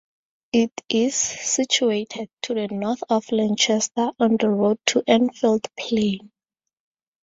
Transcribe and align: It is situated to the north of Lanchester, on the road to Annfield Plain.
It 0.51 0.71
is 0.89 1.13
situated 1.13 2.27
to 2.41 2.55
the 2.55 2.67
north 2.69 3.03
of 3.07 3.31
Lanchester, 3.31 4.09
on 4.19 4.37
the 4.37 4.49
road 4.49 4.79
to 4.87 5.01
Annfield 5.03 5.67
Plain. 5.77 6.31